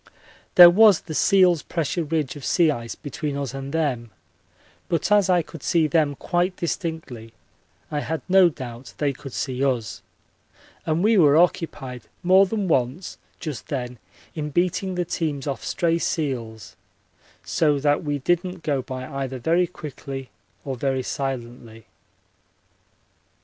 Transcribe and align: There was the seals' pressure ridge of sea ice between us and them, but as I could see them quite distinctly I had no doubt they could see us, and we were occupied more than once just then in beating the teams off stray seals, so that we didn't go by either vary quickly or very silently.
There 0.55 0.71
was 0.71 1.01
the 1.01 1.13
seals' 1.13 1.61
pressure 1.61 2.03
ridge 2.03 2.35
of 2.35 2.43
sea 2.43 2.71
ice 2.71 2.95
between 2.95 3.37
us 3.37 3.53
and 3.53 3.71
them, 3.71 4.09
but 4.89 5.11
as 5.11 5.29
I 5.29 5.43
could 5.43 5.61
see 5.61 5.85
them 5.85 6.15
quite 6.15 6.55
distinctly 6.57 7.33
I 7.91 7.99
had 7.99 8.23
no 8.27 8.49
doubt 8.49 8.95
they 8.97 9.13
could 9.13 9.31
see 9.31 9.63
us, 9.63 10.01
and 10.87 11.03
we 11.03 11.17
were 11.19 11.37
occupied 11.37 12.01
more 12.23 12.47
than 12.47 12.67
once 12.67 13.19
just 13.39 13.67
then 13.67 13.99
in 14.33 14.49
beating 14.49 14.95
the 14.95 15.05
teams 15.05 15.45
off 15.45 15.63
stray 15.63 15.99
seals, 15.99 16.75
so 17.43 17.77
that 17.77 18.03
we 18.03 18.17
didn't 18.17 18.63
go 18.63 18.81
by 18.81 19.05
either 19.05 19.37
vary 19.37 19.67
quickly 19.67 20.31
or 20.65 20.75
very 20.77 21.03
silently. 21.03 21.85